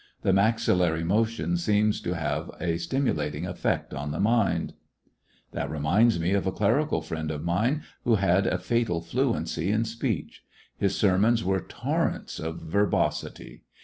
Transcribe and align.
The 0.23 0.33
maxillary 0.33 1.03
motion 1.03 1.57
seems 1.57 2.01
to 2.01 2.15
have 2.15 2.49
a 2.59 2.77
stimulating 2.77 3.45
effect 3.45 3.93
on 3.93 4.09
the 4.09 4.19
mind. 4.19 4.73
That 5.51 5.69
reminds 5.69 6.19
me 6.19 6.31
of 6.33 6.47
a 6.47 6.51
clerical 6.51 7.03
friend 7.03 7.29
of 7.29 7.43
mine 7.43 7.83
Unconscious 8.03 8.03
who 8.05 8.15
had 8.15 8.47
a 8.47 8.57
fatal 8.57 9.01
fluency 9.01 9.69
in 9.69 9.85
speech. 9.85 10.43
His 10.75 10.95
ser 10.95 11.19
mons 11.19 11.43
were 11.43 11.59
torrents 11.61 12.39
of 12.39 12.61
verbosity. 12.63 13.61